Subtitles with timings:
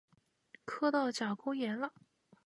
[0.65, 1.93] 磕到甲沟炎了！